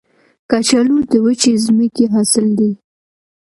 [0.49, 2.71] کچالو د وچې ځمکې حاصل دی